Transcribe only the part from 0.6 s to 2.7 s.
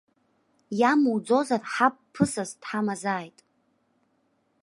Иамуӡозар, ҳаб ԥызас